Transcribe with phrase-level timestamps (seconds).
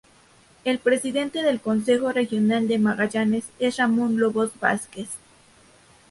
[0.63, 5.09] El presidente del Consejo Regional de Magallanes es Ramón Lobos Vásquez.